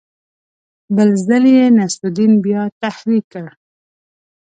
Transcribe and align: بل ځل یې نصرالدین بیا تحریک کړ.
بل 0.95 1.09
ځل 1.25 1.43
یې 1.55 1.65
نصرالدین 1.77 2.31
بیا 2.45 2.61
تحریک 2.81 3.23
کړ. 3.33 3.45